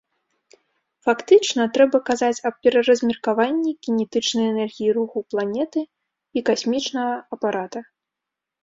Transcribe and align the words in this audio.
Фактычна, 1.07 1.61
трэба 1.75 1.97
казаць 2.09 2.43
аб 2.51 2.55
пераразмеркаванні 2.69 3.71
кінетычнай 3.85 4.45
энергіі 4.55 4.89
руху 4.97 5.17
планеты 5.31 5.81
і 6.39 6.49
касмічнага 6.51 7.13
апарата. 7.37 7.79